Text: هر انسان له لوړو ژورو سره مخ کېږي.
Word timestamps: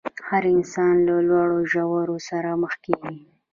هر 0.27 0.43
انسان 0.55 0.93
له 1.07 1.15
لوړو 1.27 1.59
ژورو 1.71 2.17
سره 2.29 2.49
مخ 2.61 2.73
کېږي. 2.85 3.17